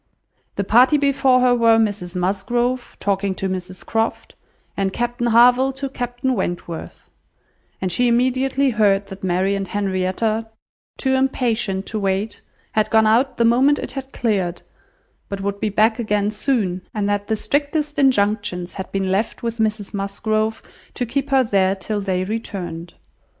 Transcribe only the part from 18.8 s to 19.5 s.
been left